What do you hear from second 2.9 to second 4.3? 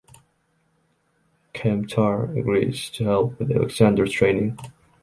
help with Alexander’s